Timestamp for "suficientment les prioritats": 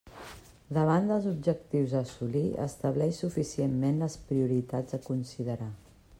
3.25-4.99